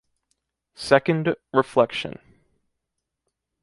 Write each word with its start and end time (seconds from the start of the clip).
Second 0.77 1.35
reflection. 1.53 2.17